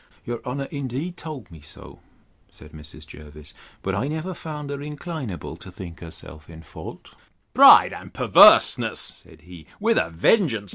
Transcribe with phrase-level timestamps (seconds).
[0.25, 1.99] Your honour indeed told me so,
[2.49, 3.05] said Mrs.
[3.05, 3.53] Jervis:
[3.83, 7.13] but I never found her inclinable to think herself in a fault.
[7.53, 10.69] Pride and perverseness, said he, with a vengeance!